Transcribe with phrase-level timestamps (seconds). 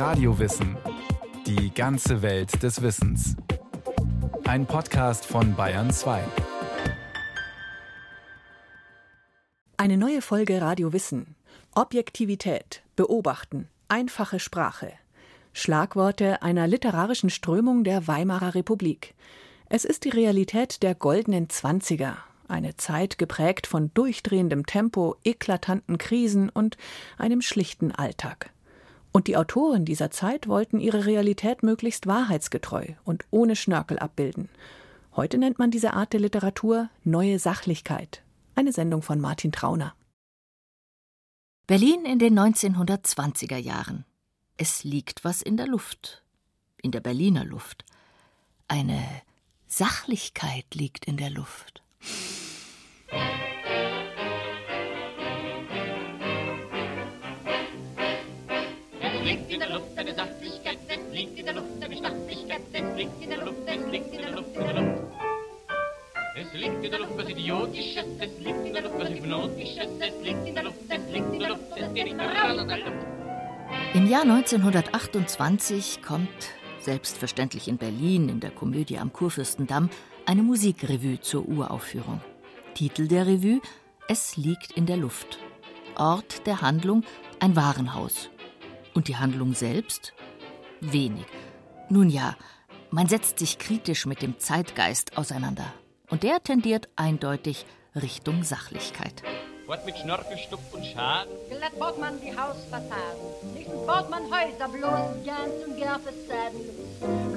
[0.00, 0.78] Radiowissen.
[1.46, 3.36] Die ganze Welt des Wissens.
[4.44, 6.24] Ein Podcast von Bayern 2.
[9.76, 11.36] Eine neue Folge Radio Wissen.
[11.74, 14.90] Objektivität, Beobachten, einfache Sprache.
[15.52, 19.14] Schlagworte einer literarischen Strömung der Weimarer Republik.
[19.68, 22.16] Es ist die Realität der goldenen Zwanziger,
[22.48, 26.78] eine Zeit geprägt von durchdrehendem Tempo, eklatanten Krisen und
[27.18, 28.50] einem schlichten Alltag.
[29.12, 34.48] Und die Autoren dieser Zeit wollten ihre Realität möglichst wahrheitsgetreu und ohne Schnörkel abbilden.
[35.16, 38.22] Heute nennt man diese Art der Literatur neue Sachlichkeit.
[38.54, 39.94] Eine Sendung von Martin Trauner.
[41.66, 44.04] Berlin in den 1920er Jahren.
[44.56, 46.22] Es liegt was in der Luft.
[46.82, 47.84] In der Berliner Luft.
[48.68, 49.02] Eine
[49.66, 51.82] Sachlichkeit liegt in der Luft.
[60.04, 64.14] Der es liegt in der Luft eine Sachlichkeit, es liegt in der Luft, es liegt
[64.14, 65.02] in der Luft, in der Luft.
[66.36, 70.24] Es liegt in der Luft was Idiotisches, es liegt in der Luft was Hypnotisches, es
[70.24, 72.78] liegt in der Luft, es liegt in der Luft, es geht nicht raus aus der
[72.78, 73.06] Luft.
[73.92, 76.28] Im Jahr 1928 kommt,
[76.80, 79.90] selbstverständlich in Berlin in der Komödie am Kurfürstendamm,
[80.24, 82.20] eine Musikrevue zur Uraufführung.
[82.74, 83.60] Titel der Revue
[84.08, 85.38] Es liegt in der Luft.
[85.96, 87.04] Ort der Handlung
[87.40, 88.30] ein Warenhaus.
[88.94, 90.12] Und die Handlung selbst?
[90.80, 91.26] Wenig.
[91.88, 92.36] Nun ja,
[92.90, 95.72] man setzt sich kritisch mit dem Zeitgeist auseinander.
[96.08, 99.22] Und der tendiert eindeutig Richtung Sachlichkeit.
[99.66, 101.32] Fort mit Schnorkel, Stuck und Schaden.
[101.48, 103.20] Glatt baut man die Hausfassaden.
[103.54, 105.76] Nächstens baut man Häuser bloß gern zum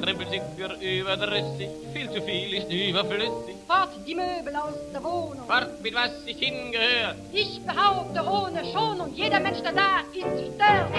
[0.01, 3.55] Krempel sind für überdrüssig, viel zu viel ist überflüssig.
[3.67, 5.47] Fort die Möbel aus der Wohnung.
[5.47, 7.15] Fort mit was ich hingehört.
[7.31, 10.91] Ich behaupte ohne Schonung, jeder Mensch, der da ist, stört.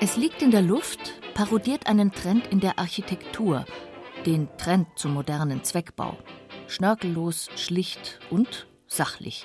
[0.00, 3.64] Es liegt in der Luft parodiert einen Trend in der Architektur,
[4.24, 6.16] den Trend zum modernen Zweckbau.
[6.68, 9.44] Schnörkellos, schlicht und sachlich.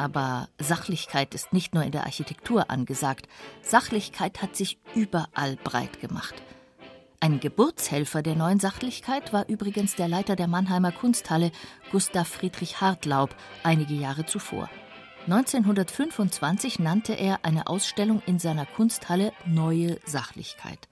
[0.00, 3.28] Aber Sachlichkeit ist nicht nur in der Architektur angesagt.
[3.60, 6.34] Sachlichkeit hat sich überall breit gemacht.
[7.20, 11.52] Ein Geburtshelfer der neuen Sachlichkeit war übrigens der Leiter der Mannheimer Kunsthalle,
[11.92, 14.70] Gustav Friedrich Hartlaub, einige Jahre zuvor.
[15.26, 20.88] 1925 nannte er eine Ausstellung in seiner Kunsthalle Neue Sachlichkeit.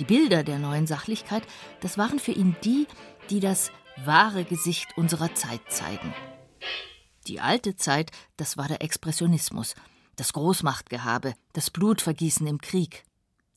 [0.00, 1.44] Die Bilder der neuen Sachlichkeit,
[1.82, 2.88] das waren für ihn die,
[3.30, 3.70] die das
[4.04, 6.12] wahre Gesicht unserer Zeit zeigen.
[7.26, 9.74] Die alte Zeit, das war der Expressionismus,
[10.16, 13.04] das Großmachtgehabe, das Blutvergießen im Krieg.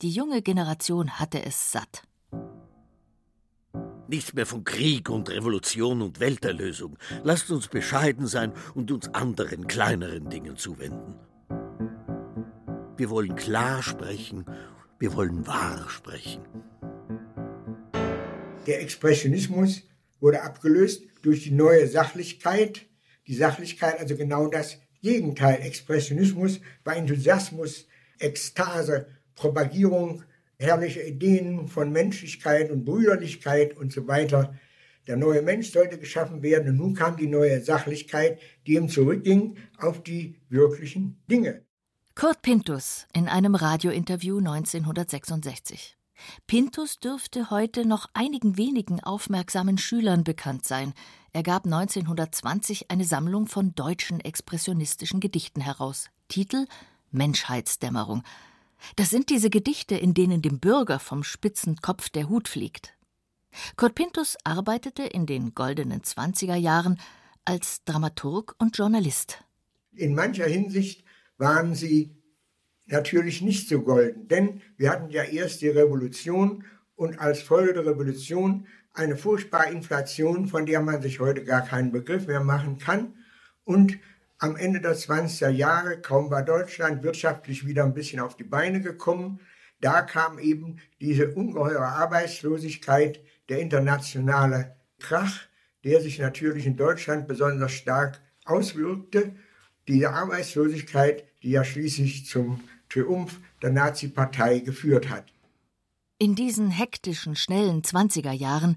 [0.00, 2.02] Die junge Generation hatte es satt.
[4.08, 6.96] Nichts mehr von Krieg und Revolution und Welterlösung.
[7.24, 11.14] Lasst uns bescheiden sein und uns anderen, kleineren Dingen zuwenden.
[12.96, 14.46] Wir wollen klar sprechen,
[14.98, 16.42] wir wollen wahr sprechen.
[18.66, 19.82] Der Expressionismus
[20.20, 22.87] wurde abgelöst durch die neue Sachlichkeit.
[23.28, 25.60] Die Sachlichkeit, also genau das Gegenteil.
[25.62, 27.86] Expressionismus war Enthusiasmus,
[28.18, 30.24] Ekstase, Propagierung
[30.58, 34.54] herrlicher Ideen von Menschlichkeit und Brüderlichkeit und so weiter.
[35.06, 39.56] Der neue Mensch sollte geschaffen werden und nun kam die neue Sachlichkeit, die ihm zurückging
[39.78, 41.62] auf die wirklichen Dinge.
[42.14, 45.97] Kurt Pintus in einem Radiointerview 1966.
[46.46, 50.94] Pintus dürfte heute noch einigen wenigen aufmerksamen Schülern bekannt sein.
[51.32, 56.10] Er gab 1920 eine Sammlung von deutschen expressionistischen Gedichten heraus.
[56.28, 56.66] Titel
[57.10, 58.22] Menschheitsdämmerung.
[58.96, 62.94] Das sind diese Gedichte, in denen dem Bürger vom spitzen Kopf der Hut fliegt.
[63.76, 67.00] Kurt Pintus arbeitete in den goldenen Zwanziger Jahren
[67.44, 69.42] als Dramaturg und Journalist.
[69.92, 71.02] In mancher Hinsicht
[71.38, 72.17] waren sie
[72.88, 76.64] natürlich nicht so golden, denn wir hatten ja erst die Revolution
[76.96, 81.92] und als Folge der Revolution eine furchtbare Inflation, von der man sich heute gar keinen
[81.92, 83.14] Begriff mehr machen kann.
[83.64, 83.98] Und
[84.38, 88.80] am Ende der 20er Jahre, kaum war Deutschland wirtschaftlich wieder ein bisschen auf die Beine
[88.80, 89.40] gekommen,
[89.80, 95.46] da kam eben diese ungeheure Arbeitslosigkeit, der internationale Krach,
[95.84, 99.36] der sich natürlich in Deutschland besonders stark auswirkte.
[99.86, 105.24] Diese Arbeitslosigkeit, die ja schließlich zum Triumph der Nazi-Partei geführt hat.
[106.18, 108.76] In diesen hektischen, schnellen 20er Jahren,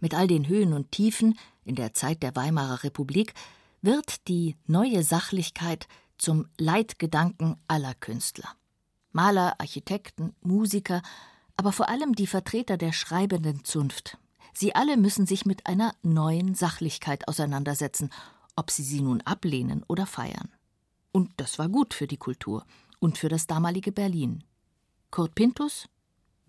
[0.00, 3.34] mit all den Höhen und Tiefen in der Zeit der Weimarer Republik,
[3.80, 5.88] wird die neue Sachlichkeit
[6.18, 8.48] zum Leitgedanken aller Künstler.
[9.12, 11.02] Maler, Architekten, Musiker,
[11.56, 14.18] aber vor allem die Vertreter der schreibenden Zunft.
[14.54, 18.10] Sie alle müssen sich mit einer neuen Sachlichkeit auseinandersetzen,
[18.54, 20.50] ob sie sie nun ablehnen oder feiern.
[21.10, 22.64] Und das war gut für die Kultur
[23.02, 24.44] und für das damalige Berlin.
[25.10, 25.88] Kurt Pintus?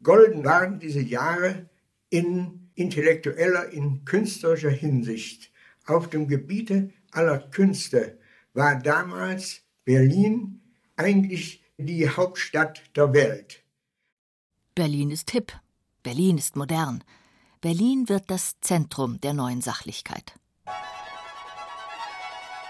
[0.04, 1.68] Golden waren diese Jahre
[2.10, 5.52] in intellektueller, in künstlerischer Hinsicht.
[5.88, 8.20] Auf dem Gebiete aller Künste
[8.54, 10.62] war damals Berlin
[10.96, 13.64] eigentlich die Hauptstadt der Welt.
[14.76, 15.54] Berlin ist hip,
[16.04, 17.04] Berlin ist modern.
[17.62, 20.36] Berlin wird das Zentrum der neuen Sachlichkeit.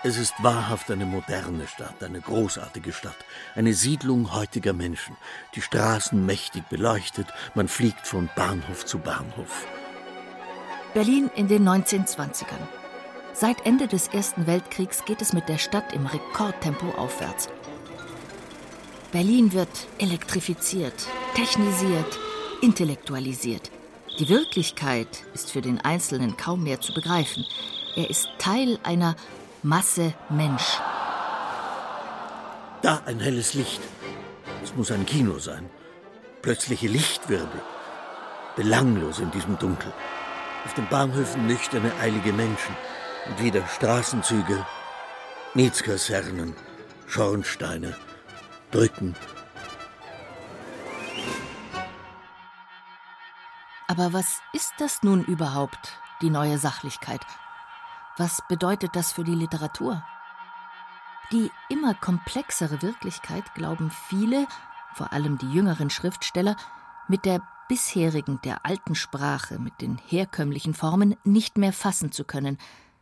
[0.05, 3.15] Es ist wahrhaft eine moderne Stadt, eine großartige Stadt,
[3.55, 5.15] eine Siedlung heutiger Menschen,
[5.55, 9.65] die Straßen mächtig beleuchtet, man fliegt von Bahnhof zu Bahnhof.
[10.93, 12.67] Berlin in den 1920ern.
[13.31, 17.47] Seit Ende des Ersten Weltkriegs geht es mit der Stadt im Rekordtempo aufwärts.
[19.13, 22.19] Berlin wird elektrifiziert, technisiert,
[22.61, 23.71] intellektualisiert.
[24.19, 27.45] Die Wirklichkeit ist für den Einzelnen kaum mehr zu begreifen.
[27.95, 29.15] Er ist Teil einer
[29.65, 30.77] Masse Mensch.
[32.81, 33.81] Da ein helles Licht.
[34.61, 35.69] Es muss ein Kino sein.
[36.41, 37.61] Plötzliche Lichtwirbel.
[38.57, 39.93] Belanglos in diesem Dunkel.
[40.65, 42.75] Auf den Bahnhöfen nüchterne, eilige Menschen.
[43.29, 44.65] Und wieder Straßenzüge,
[45.53, 46.53] Mietskasernen,
[47.07, 47.95] Schornsteine,
[48.69, 49.15] Brücken.
[53.87, 57.21] Aber was ist das nun überhaupt, die neue Sachlichkeit?
[58.17, 60.03] Was bedeutet das für die Literatur?
[61.31, 64.47] Die immer komplexere Wirklichkeit glauben viele,
[64.93, 66.55] vor allem die jüngeren Schriftsteller,
[67.07, 72.59] mit der bisherigen, der alten Sprache, mit den herkömmlichen Formen nicht mehr fassen zu können.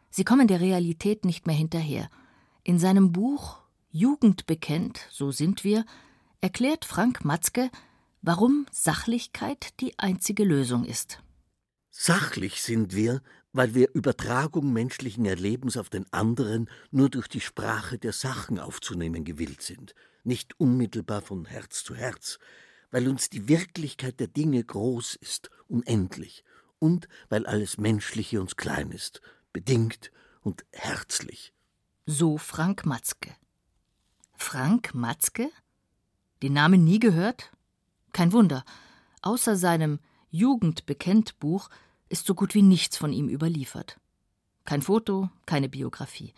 [0.10, 2.10] Sie kommen der Realität nicht mehr hinterher.
[2.64, 3.60] In seinem Buch
[3.90, 5.84] Jugend bekennt, so sind wir,
[6.40, 7.70] erklärt Frank Matzke,
[8.22, 11.22] warum Sachlichkeit die einzige Lösung ist.
[11.90, 13.22] Sachlich sind wir,
[13.54, 19.24] weil wir Übertragung menschlichen Erlebens auf den anderen nur durch die Sprache der Sachen aufzunehmen
[19.24, 19.94] gewillt sind,
[20.24, 22.40] nicht unmittelbar von Herz zu Herz,
[22.92, 26.44] weil uns die Wirklichkeit der Dinge groß ist, unendlich,
[26.80, 29.22] und weil alles Menschliche uns klein ist,
[29.54, 30.12] bedingt
[30.42, 31.54] und herzlich.
[32.06, 33.36] So Frank Matzke.
[34.36, 35.50] Frank Matzke?
[36.42, 37.52] Den Namen nie gehört?
[38.12, 38.66] Kein Wunder.
[39.22, 40.00] Außer seinem
[40.32, 41.70] Jugendbekenntbuch
[42.12, 44.00] ist so gut wie nichts von ihm überliefert.
[44.66, 46.34] Kein Foto, keine Biografie.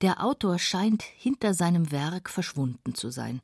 [0.00, 3.40] Der Autor scheint hinter seinem Werk verschwunden zu sein.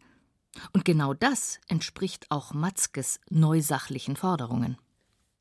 [0.72, 4.78] Und genau das entspricht auch Matzkes neusachlichen Forderungen.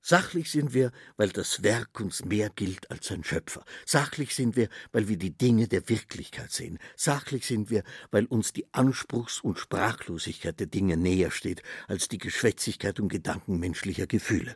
[0.02, 3.64] Sachlich sind wir, weil das Werk uns mehr gilt als sein Schöpfer.
[3.86, 6.78] Sachlich sind wir, weil wir die Dinge der Wirklichkeit sehen.
[6.96, 12.20] Sachlich sind wir, weil uns die Anspruchs- und Sprachlosigkeit der Dinge näher steht als die
[12.20, 14.56] Geschwätzigkeit und Gedanken menschlicher Gefühle.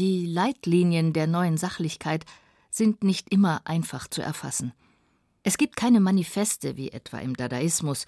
[0.00, 2.24] Die Leitlinien der neuen Sachlichkeit
[2.70, 4.72] sind nicht immer einfach zu erfassen.
[5.42, 8.06] Es gibt keine Manifeste wie etwa im Dadaismus,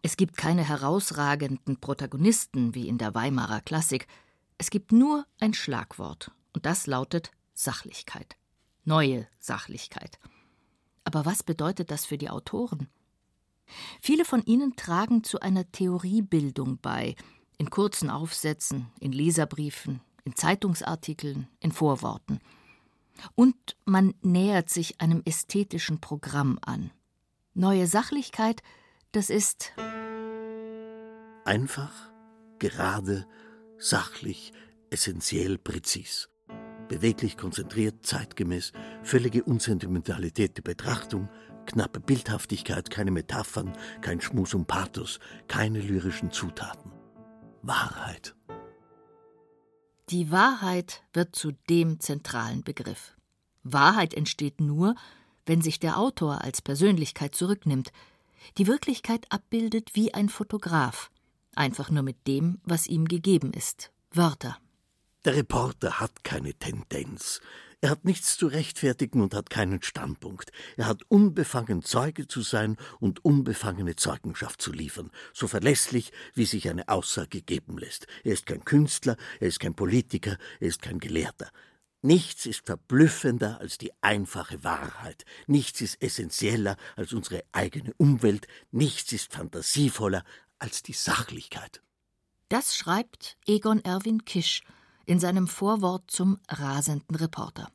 [0.00, 4.06] es gibt keine herausragenden Protagonisten wie in der Weimarer Klassik,
[4.56, 8.36] es gibt nur ein Schlagwort, und das lautet Sachlichkeit.
[8.84, 10.18] Neue Sachlichkeit.
[11.04, 12.88] Aber was bedeutet das für die Autoren?
[14.00, 17.16] Viele von ihnen tragen zu einer Theoriebildung bei,
[17.58, 22.40] in kurzen Aufsätzen, in Leserbriefen, in Zeitungsartikeln, in Vorworten.
[23.34, 26.90] Und man nähert sich einem ästhetischen Programm an.
[27.54, 28.62] Neue Sachlichkeit,
[29.12, 29.72] das ist
[31.44, 31.92] einfach,
[32.58, 33.26] gerade,
[33.78, 34.52] sachlich,
[34.90, 36.30] essentiell präzis.
[36.88, 41.28] Beweglich, konzentriert, zeitgemäß, völlige Unsentimentalität der Betrachtung,
[41.66, 46.92] knappe Bildhaftigkeit, keine Metaphern, kein Schmus und Pathos, keine lyrischen Zutaten.
[47.62, 48.34] Wahrheit.
[50.10, 53.14] Die Wahrheit wird zu dem zentralen Begriff.
[53.62, 54.94] Wahrheit entsteht nur,
[55.46, 57.90] wenn sich der Autor als Persönlichkeit zurücknimmt,
[58.58, 61.10] die Wirklichkeit abbildet wie ein Fotograf,
[61.54, 64.58] einfach nur mit dem, was ihm gegeben ist, Wörter.
[65.24, 67.40] Der Reporter hat keine Tendenz.
[67.80, 70.52] Er hat nichts zu rechtfertigen und hat keinen Standpunkt.
[70.76, 76.68] Er hat unbefangen Zeuge zu sein und unbefangene Zeugenschaft zu liefern, so verlässlich, wie sich
[76.68, 78.06] eine Aussage geben lässt.
[78.22, 81.50] Er ist kein Künstler, er ist kein Politiker, er ist kein Gelehrter.
[82.02, 89.10] Nichts ist verblüffender als die einfache Wahrheit, nichts ist essentieller als unsere eigene Umwelt, nichts
[89.12, 90.22] ist fantasievoller
[90.58, 91.82] als die Sachlichkeit.
[92.50, 94.62] Das schreibt Egon Erwin Kisch
[95.06, 97.68] in seinem Vorwort zum rasenden Reporter.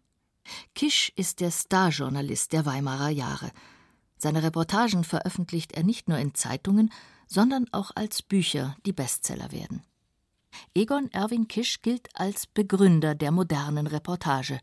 [0.75, 3.51] Kisch ist der Starjournalist der Weimarer Jahre.
[4.17, 6.91] Seine Reportagen veröffentlicht er nicht nur in Zeitungen,
[7.27, 9.83] sondern auch als Bücher, die Bestseller werden.
[10.73, 14.59] Egon Erwin Kisch gilt als Begründer der modernen Reportage.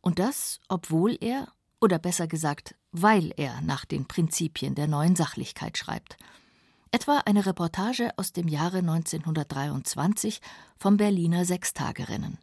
[0.00, 1.48] Und das, obwohl er,
[1.80, 6.16] oder besser gesagt, weil er nach den Prinzipien der neuen Sachlichkeit schreibt.
[6.92, 10.40] Etwa eine Reportage aus dem Jahre 1923
[10.76, 12.38] vom Berliner Sechstagerennen.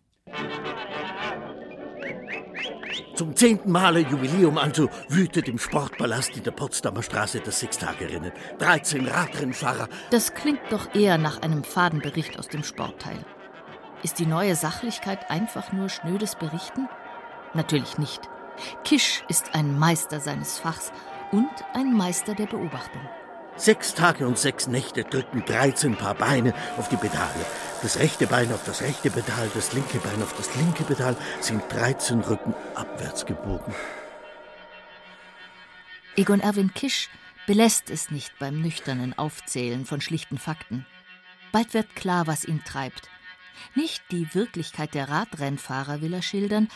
[3.13, 8.31] Zum zehnten Male Jubiläum also wütet im Sportpalast in der Potsdamer Straße das Sechstagerennen.
[8.59, 9.89] 13 Radrennfahrer.
[10.11, 13.25] Das klingt doch eher nach einem Fadenbericht aus dem Sportteil.
[14.01, 16.87] Ist die neue Sachlichkeit einfach nur schnödes Berichten?
[17.53, 18.21] Natürlich nicht.
[18.85, 20.93] Kisch ist ein Meister seines Fachs
[21.33, 23.01] und ein Meister der Beobachtung.
[23.57, 27.43] Sechs Tage und sechs Nächte drücken 13 Paar Beine auf die Pedale.
[27.81, 31.63] Das rechte Bein auf das rechte Pedal, das linke Bein auf das linke Pedal sind
[31.69, 33.73] 13 Rücken abwärts gebogen.
[36.15, 37.09] Egon Erwin Kisch
[37.47, 40.85] belässt es nicht beim nüchternen Aufzählen von schlichten Fakten.
[41.51, 43.09] Bald wird klar, was ihn treibt.
[43.73, 46.67] Nicht die Wirklichkeit der Radrennfahrer will er schildern,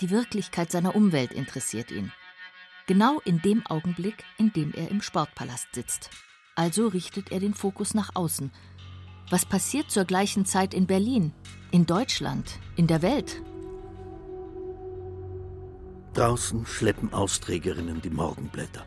[0.00, 2.12] die Wirklichkeit seiner Umwelt interessiert ihn.
[2.86, 6.08] Genau in dem Augenblick, in dem er im Sportpalast sitzt.
[6.60, 8.50] Also richtet er den Fokus nach außen.
[9.30, 11.32] Was passiert zur gleichen Zeit in Berlin,
[11.70, 13.40] in Deutschland, in der Welt?
[16.12, 18.84] Draußen schleppen Austrägerinnen die Morgenblätter.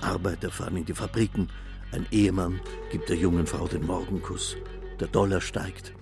[0.00, 1.50] Arbeiter fahren in die Fabriken.
[1.92, 4.56] Ein Ehemann gibt der jungen Frau den Morgenkuss.
[4.98, 5.92] Der Dollar steigt.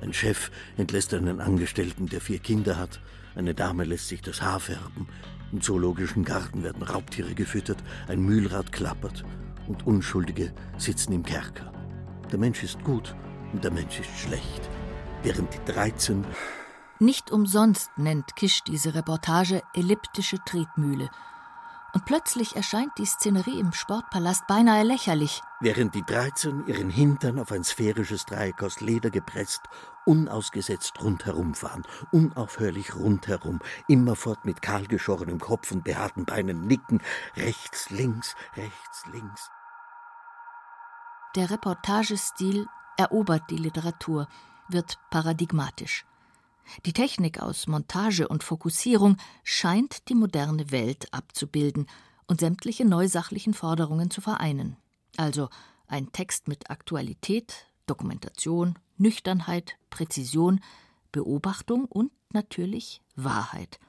[0.00, 2.98] Ein Chef entlässt einen Angestellten, der vier Kinder hat.
[3.34, 5.06] Eine Dame lässt sich das Haar färben.
[5.52, 7.84] Im zoologischen Garten werden Raubtiere gefüttert.
[8.08, 9.22] Ein Mühlrad klappert
[9.72, 11.72] und Unschuldige sitzen im Kerker.
[12.30, 13.16] Der Mensch ist gut
[13.52, 14.68] und der Mensch ist schlecht.
[15.22, 16.24] Während die 13
[16.98, 21.08] Nicht umsonst nennt Kisch diese Reportage elliptische Tretmühle.
[21.94, 25.42] Und plötzlich erscheint die Szenerie im Sportpalast beinahe lächerlich.
[25.60, 29.60] Während die 13 ihren Hintern auf ein sphärisches Dreieck aus Leder gepresst,
[30.06, 37.02] unausgesetzt rundherum fahren, unaufhörlich rundherum, immerfort mit kahlgeschorenem Kopf und behaarten Beinen nicken,
[37.36, 39.50] rechts, links, rechts, links.
[41.34, 42.66] Der Reportagestil
[42.98, 44.28] erobert die Literatur,
[44.68, 46.04] wird paradigmatisch.
[46.84, 51.86] Die Technik aus Montage und Fokussierung scheint die moderne Welt abzubilden
[52.26, 54.76] und sämtliche neusachlichen Forderungen zu vereinen.
[55.16, 55.48] Also
[55.86, 60.60] ein Text mit Aktualität, Dokumentation, Nüchternheit, Präzision,
[61.12, 63.80] Beobachtung und natürlich Wahrheit.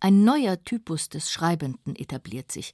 [0.00, 2.72] Ein neuer Typus des Schreibenden etabliert sich.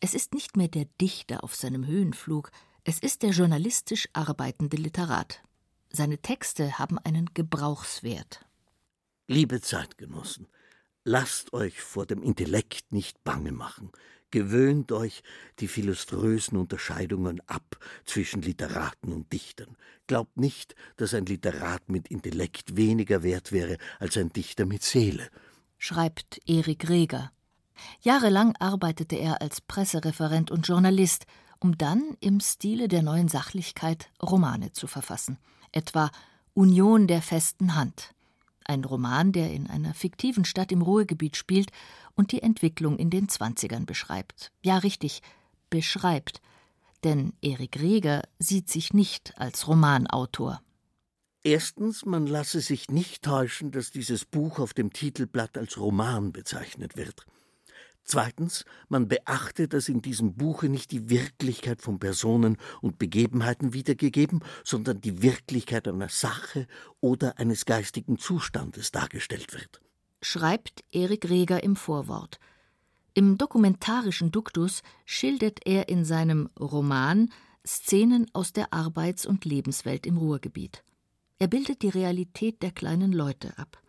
[0.00, 2.50] Es ist nicht mehr der Dichter auf seinem Höhenflug,
[2.84, 5.42] es ist der journalistisch arbeitende Literat.
[5.90, 8.46] Seine Texte haben einen Gebrauchswert.
[9.26, 10.46] Liebe Zeitgenossen,
[11.04, 13.90] lasst euch vor dem Intellekt nicht bange machen.
[14.30, 15.22] Gewöhnt euch
[15.58, 19.76] die philosophrösen Unterscheidungen ab zwischen Literaten und Dichtern.
[20.06, 25.28] Glaubt nicht, dass ein Literat mit Intellekt weniger wert wäre als ein Dichter mit Seele.
[25.78, 27.32] Schreibt Erik Reger.
[28.02, 31.26] Jahrelang arbeitete er als Pressereferent und Journalist,
[31.60, 35.38] um dann im Stile der neuen Sachlichkeit Romane zu verfassen,
[35.72, 36.10] etwa
[36.54, 38.14] Union der festen Hand,
[38.64, 41.70] ein Roman, der in einer fiktiven Stadt im Ruhrgebiet spielt
[42.14, 44.52] und die Entwicklung in den Zwanzigern beschreibt.
[44.62, 45.22] Ja, richtig,
[45.70, 46.40] beschreibt.
[47.04, 50.60] Denn Erik Reger sieht sich nicht als Romanautor.
[51.42, 56.96] Erstens, man lasse sich nicht täuschen, dass dieses Buch auf dem Titelblatt als Roman bezeichnet
[56.96, 57.24] wird.
[58.04, 64.40] Zweitens, man beachte, dass in diesem Buche nicht die Wirklichkeit von Personen und Begebenheiten wiedergegeben,
[64.64, 66.66] sondern die Wirklichkeit einer Sache
[67.00, 69.80] oder eines geistigen Zustandes dargestellt wird.
[70.22, 72.40] Schreibt Erik Reger im Vorwort.
[73.14, 77.30] Im dokumentarischen Duktus schildert er in seinem Roman
[77.66, 80.82] Szenen aus der Arbeits- und Lebenswelt im Ruhrgebiet.
[81.38, 83.80] Er bildet die Realität der kleinen Leute ab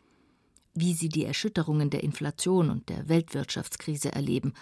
[0.73, 4.53] wie sie die Erschütterungen der Inflation und der Weltwirtschaftskrise erleben.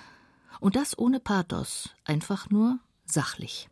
[0.60, 3.70] Und das ohne Pathos, einfach nur sachlich.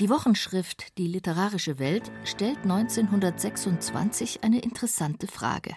[0.00, 5.76] Die Wochenschrift Die literarische Welt stellt 1926 eine interessante Frage.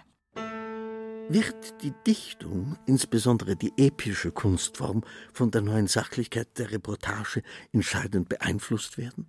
[1.29, 8.97] Wird die Dichtung, insbesondere die epische Kunstform, von der neuen Sachlichkeit der Reportage entscheidend beeinflusst
[8.97, 9.27] werden?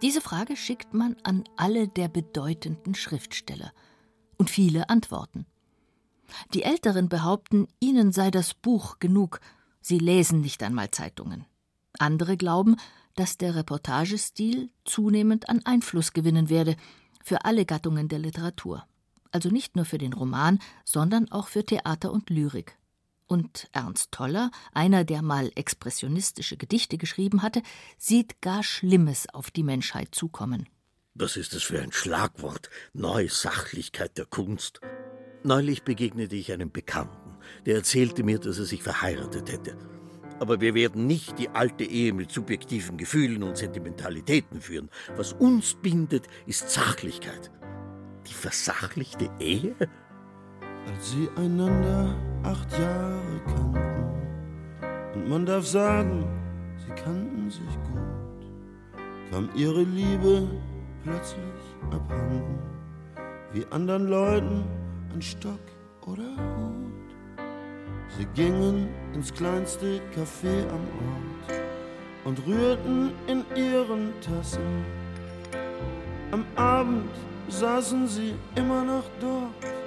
[0.00, 3.72] Diese Frage schickt man an alle der bedeutenden Schriftsteller.
[4.36, 5.46] Und viele antworten.
[6.54, 9.40] Die Älteren behaupten, ihnen sei das Buch genug,
[9.80, 11.46] sie lesen nicht einmal Zeitungen.
[11.98, 12.76] Andere glauben,
[13.16, 16.76] dass der Reportagestil zunehmend an Einfluss gewinnen werde
[17.24, 18.86] für alle Gattungen der Literatur.
[19.32, 22.78] Also nicht nur für den Roman, sondern auch für Theater und Lyrik.
[23.28, 27.62] Und Ernst Toller, einer, der mal expressionistische Gedichte geschrieben hatte,
[27.98, 30.66] sieht gar Schlimmes auf die Menschheit zukommen.
[31.14, 32.70] Was ist das für ein Schlagwort?
[32.94, 34.80] Neusachlichkeit der Kunst.
[35.44, 39.76] Neulich begegnete ich einem Bekannten, der erzählte mir, dass er sich verheiratet hätte.
[40.40, 44.88] Aber wir werden nicht die alte Ehe mit subjektiven Gefühlen und Sentimentalitäten führen.
[45.16, 47.50] Was uns bindet, ist Sachlichkeit.
[48.26, 49.74] Die versachlichte Ehe?
[50.88, 53.78] Als sie einander acht Jahre kannten,
[55.14, 56.24] und man darf sagen,
[56.78, 60.48] sie kannten sich gut, kam ihre Liebe
[61.04, 62.58] plötzlich abhanden,
[63.52, 64.64] wie anderen Leuten
[65.14, 65.60] ein Stock
[66.06, 66.88] oder Hut.
[68.16, 71.60] Sie gingen ins kleinste Café am Ort
[72.24, 74.84] und rührten in ihren Tassen.
[76.30, 77.10] Am Abend
[77.48, 79.77] saßen sie immer noch dort.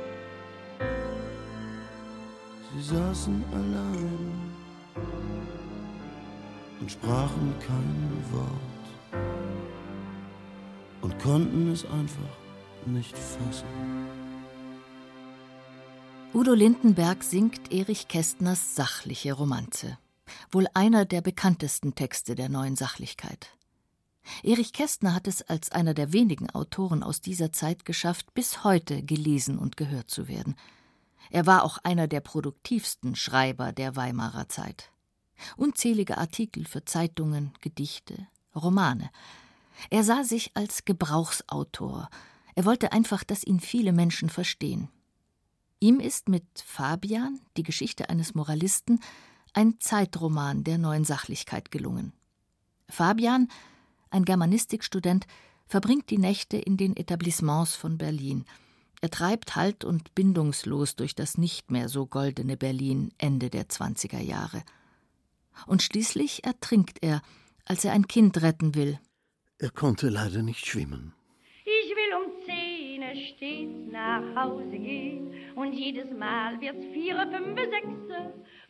[2.82, 4.54] Sie saßen allein
[6.80, 9.52] und sprachen kein Wort
[11.02, 12.38] und konnten es einfach
[12.88, 13.68] nicht fassen.
[16.34, 20.00] Udo Lindenberg singt Erich Kästners sachliche Romanze.
[20.52, 23.50] Wohl einer der bekanntesten Texte der neuen Sachlichkeit.
[24.42, 29.04] Erich Kästner hat es als einer der wenigen Autoren aus dieser Zeit geschafft, bis heute
[29.04, 30.56] gelesen und gehört zu werden.
[31.30, 34.92] Er war auch einer der produktivsten Schreiber der Weimarer Zeit.
[35.58, 39.10] Unzählige Artikel für Zeitungen, Gedichte, Romane.
[39.90, 42.10] Er sah sich als Gebrauchsautor.
[42.56, 44.90] Er wollte einfach, dass ihn viele Menschen verstehen.
[45.80, 49.00] Ihm ist mit Fabian, die Geschichte eines Moralisten,
[49.54, 52.13] ein Zeitroman der neuen Sachlichkeit gelungen.
[52.88, 53.48] Fabian,
[54.10, 55.25] ein Germanistikstudent,
[55.68, 58.46] verbringt die Nächte in den Etablissements von Berlin.
[59.01, 64.22] Er treibt halt und bindungslos durch das nicht mehr so goldene Berlin Ende der 20er
[64.22, 64.63] Jahre.
[65.67, 67.22] Und schließlich ertrinkt er,
[67.65, 69.00] als er ein Kind retten will.
[69.58, 71.13] Er konnte leider nicht schwimmen
[73.15, 77.88] stets nach Hause gehen und jedes Mal wird's vier, fünf, sechs.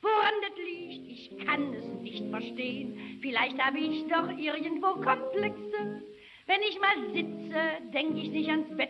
[0.02, 3.20] Woran das liegt, ich kann es nicht verstehen.
[3.22, 6.02] Vielleicht habe ich doch irgendwo Komplexe.
[6.48, 8.90] Wenn ich mal sitze, denk ich nicht ans Bett,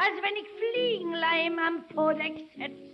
[0.00, 2.90] als wenn ich Fliegenleim am Podex hätte.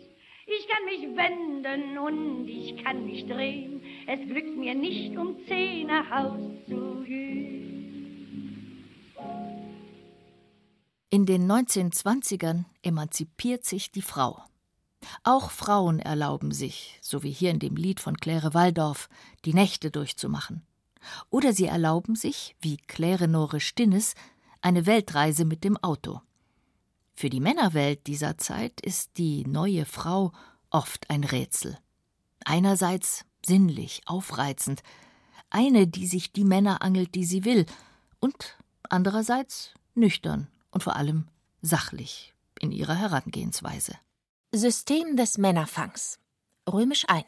[0.49, 3.81] Ich kann mich wenden und ich kann mich drehen.
[4.09, 8.77] Es glückt mir nicht, um zehn nach Haus zu gehen.
[11.11, 14.42] In den 1920ern emanzipiert sich die Frau.
[15.23, 19.09] Auch Frauen erlauben sich, so wie hier in dem Lied von Claire Waldorf,
[19.45, 20.66] die Nächte durchzumachen.
[21.31, 24.14] Oder sie erlauben sich, wie Claire Nore Stinnes,
[24.61, 26.21] eine Weltreise mit dem Auto.
[27.18, 30.33] Für die Männerwelt dieser Zeit ist die neue Frau
[30.68, 31.79] oft ein Rätsel.
[32.44, 34.83] Einerseits sinnlich, aufreizend,
[35.48, 37.64] eine, die sich die Männer angelt, die sie will,
[38.20, 38.59] und
[38.90, 41.26] andererseits nüchtern und vor allem
[41.62, 43.94] sachlich in ihrer Herangehensweise.
[44.52, 46.18] System des Männerfangs.
[46.70, 47.24] Römisch I.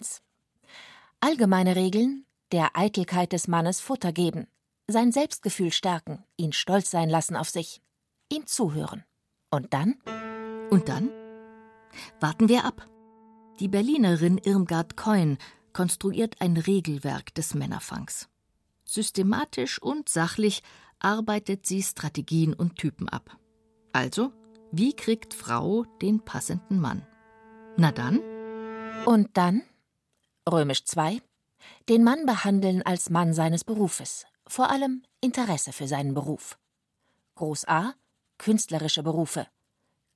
[1.21, 4.49] Allgemeine Regeln der Eitelkeit des Mannes Futter geben,
[4.87, 7.81] sein Selbstgefühl stärken, ihn stolz sein lassen auf sich,
[8.31, 9.05] ihm zuhören.
[9.51, 9.97] Und dann?
[10.71, 11.11] Und dann?
[12.21, 12.87] Warten wir ab.
[13.61, 15.39] Die Berlinerin Irmgard Keun
[15.73, 18.29] konstruiert ein Regelwerk des Männerfangs.
[18.85, 20.63] Systematisch und sachlich
[20.99, 23.37] arbeitet sie Strategien und Typen ab.
[23.93, 24.33] Also,
[24.71, 27.07] wie kriegt Frau den passenden Mann?
[27.77, 28.21] Na dann?
[29.07, 29.63] Und dann?
[30.51, 31.23] Römisch 2.
[31.89, 36.59] Den Mann behandeln als Mann seines Berufes, vor allem Interesse für seinen Beruf.
[37.35, 37.95] Groß A.
[38.39, 39.47] Künstlerische Berufe.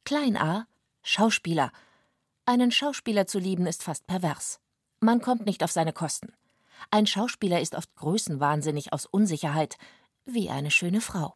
[0.05, 0.67] Klein a.
[1.03, 1.73] Schauspieler.
[2.47, 4.61] Einen Schauspieler zu lieben ist fast pervers.
[5.01, 6.33] Man kommt nicht auf seine Kosten.
[6.91, 9.77] Ein Schauspieler ist oft größenwahnsinnig aus Unsicherheit,
[10.25, 11.35] wie eine schöne Frau.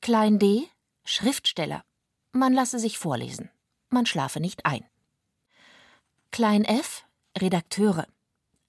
[0.00, 0.68] Klein d.
[1.04, 1.84] Schriftsteller.
[2.32, 3.50] Man lasse sich vorlesen.
[3.90, 4.84] Man schlafe nicht ein.
[6.30, 7.04] Klein f.
[7.38, 8.06] Redakteure.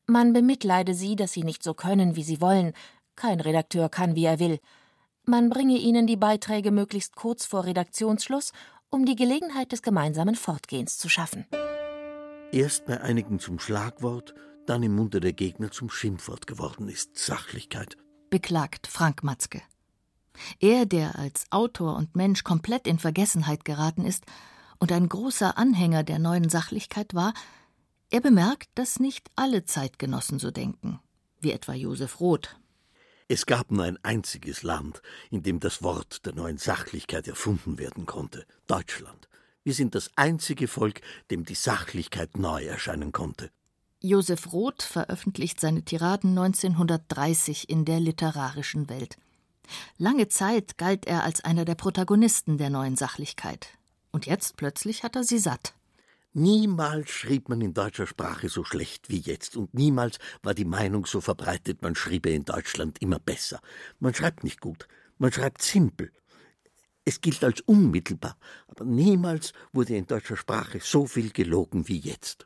[0.05, 2.73] Man bemitleide sie, dass sie nicht so können, wie sie wollen.
[3.15, 4.59] Kein Redakteur kann, wie er will.
[5.25, 8.51] Man bringe ihnen die Beiträge möglichst kurz vor Redaktionsschluss,
[8.89, 11.45] um die Gelegenheit des gemeinsamen Fortgehens zu schaffen.
[12.51, 14.33] Erst bei einigen zum Schlagwort,
[14.65, 17.97] dann im Munde der Gegner zum Schimpfwort geworden ist Sachlichkeit
[18.35, 19.61] beklagt Frank Matzke.
[20.59, 24.25] Er, der als Autor und Mensch komplett in Vergessenheit geraten ist
[24.77, 27.33] und ein großer Anhänger der neuen Sachlichkeit war,
[28.09, 30.99] er bemerkt, dass nicht alle Zeitgenossen so denken,
[31.39, 32.57] wie etwa Josef Roth.
[33.27, 38.05] Es gab nur ein einziges Land, in dem das Wort der neuen Sachlichkeit erfunden werden
[38.05, 39.27] konnte Deutschland.
[39.63, 43.49] Wir sind das einzige Volk, dem die Sachlichkeit neu erscheinen konnte.
[43.99, 49.17] Josef Roth veröffentlicht seine Tiraden 1930 in der literarischen Welt.
[49.97, 53.69] Lange Zeit galt er als einer der Protagonisten der neuen Sachlichkeit.
[54.11, 55.73] Und jetzt plötzlich hat er sie satt.
[56.37, 61.05] Niemals schrieb man in deutscher Sprache so schlecht wie jetzt, und niemals war die Meinung
[61.05, 63.61] so verbreitet, man schriebe in Deutschland immer besser.
[64.01, 66.11] Man schreibt nicht gut, man schreibt simpel.
[67.05, 68.35] Es gilt als unmittelbar,
[68.67, 72.45] aber niemals wurde in deutscher Sprache so viel gelogen wie jetzt.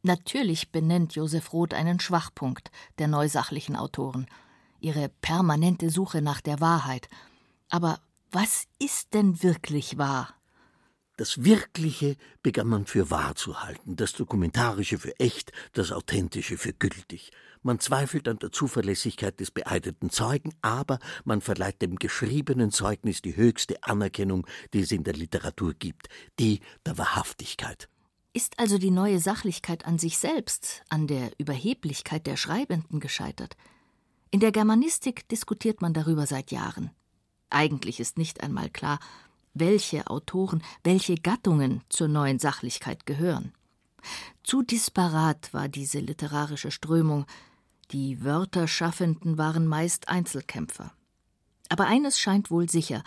[0.00, 4.28] Natürlich benennt Josef Roth einen Schwachpunkt der neusachlichen Autoren,
[4.80, 7.10] ihre permanente Suche nach der Wahrheit.
[7.68, 8.00] Aber
[8.32, 10.39] was ist denn wirklich wahr?
[11.20, 16.72] Das Wirkliche begann man für wahr zu halten, das Dokumentarische für echt, das Authentische für
[16.72, 17.30] gültig.
[17.62, 23.36] Man zweifelt an der Zuverlässigkeit des beeideten Zeugen, aber man verleiht dem geschriebenen Zeugnis die
[23.36, 27.90] höchste Anerkennung, die es in der Literatur gibt, die der Wahrhaftigkeit.
[28.32, 33.58] Ist also die neue Sachlichkeit an sich selbst, an der Überheblichkeit der Schreibenden gescheitert?
[34.30, 36.92] In der Germanistik diskutiert man darüber seit Jahren.
[37.50, 39.00] Eigentlich ist nicht einmal klar,
[39.54, 43.52] welche Autoren, welche Gattungen zur neuen Sachlichkeit gehören.
[44.42, 47.26] Zu disparat war diese literarische Strömung,
[47.90, 50.92] die Wörterschaffenden waren meist Einzelkämpfer.
[51.68, 53.02] Aber eines scheint wohl sicher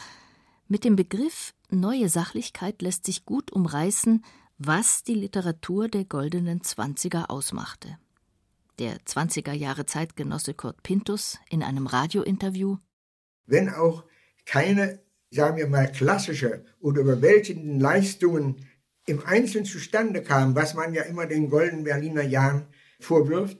[0.67, 4.23] mit dem Begriff neue Sachlichkeit lässt sich gut umreißen,
[4.57, 7.97] was die Literatur der goldenen Zwanziger ausmachte.
[8.79, 12.77] Der Zwanziger Jahre Zeitgenosse Kurt Pintus in einem Radiointerview
[13.45, 14.03] Wenn auch
[14.45, 15.02] keine
[15.33, 18.67] sagen wir mal, klassische oder überwältigenden Leistungen
[19.05, 22.67] im Einzelnen zustande kamen, was man ja immer den goldenen Berliner Jahren
[22.99, 23.57] vorwirft,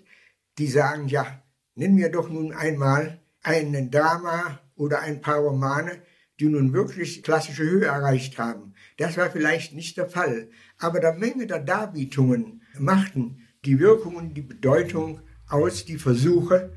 [0.58, 1.44] die sagen, ja,
[1.76, 6.02] nimm mir doch nun einmal einen Drama oder ein paar Romane,
[6.40, 8.74] die nun wirklich klassische Höhe erreicht haben.
[8.98, 14.34] Das war vielleicht nicht der Fall, aber der Menge der Darbietungen machten die Wirkung und
[14.36, 16.74] die Bedeutung aus, die Versuche.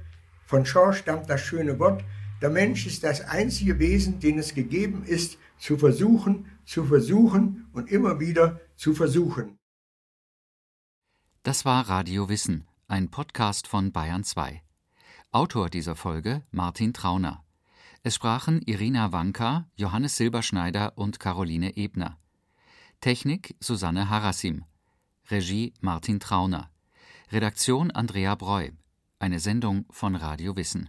[0.47, 2.05] Von Shaw stammt das schöne Wort,
[2.41, 7.91] der Mensch ist das einzige Wesen, dem es gegeben ist, zu versuchen, zu versuchen und
[7.91, 9.59] immer wieder zu versuchen.
[11.43, 14.63] Das war Radio Wissen, ein Podcast von Bayern 2.
[15.33, 17.45] Autor dieser Folge Martin Trauner.
[18.03, 22.19] Es sprachen Irina Wanka, Johannes Silberschneider und Caroline Ebner.
[23.01, 24.65] Technik Susanne Harassim.
[25.31, 26.71] Regie Martin Trauner.
[27.33, 28.71] Redaktion Andrea Breu.
[29.19, 30.89] Eine Sendung von Radio Wissen.